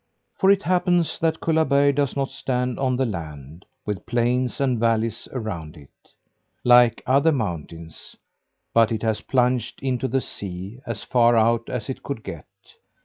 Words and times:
For 0.39 0.49
it 0.49 0.63
happens 0.63 1.19
that 1.19 1.39
Kullaberg 1.39 1.93
does 1.97 2.15
not 2.15 2.29
stand 2.29 2.79
on 2.79 2.95
the 2.95 3.05
land, 3.05 3.65
with 3.85 4.07
plains 4.07 4.59
and 4.59 4.79
valleys 4.79 5.27
around 5.31 5.77
it, 5.77 5.91
like 6.63 7.03
other 7.05 7.31
mountains; 7.31 8.15
but 8.73 8.91
it 8.91 9.03
has 9.03 9.21
plunged 9.21 9.79
into 9.83 10.07
the 10.07 10.19
sea, 10.19 10.79
as 10.87 11.03
far 11.03 11.35
out 11.37 11.69
as 11.69 11.87
it 11.87 12.01
could 12.01 12.23
get. 12.23 12.47